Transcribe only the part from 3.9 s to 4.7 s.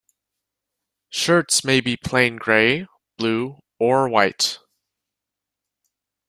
white.